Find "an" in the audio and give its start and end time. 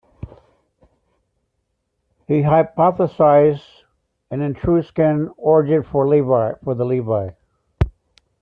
4.31-4.41